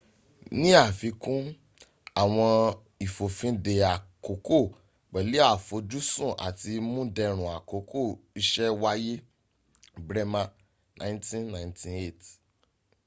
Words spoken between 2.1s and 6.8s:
àwọn ìfòfindè àkóókò pẹ̀lú àfojúsùn àti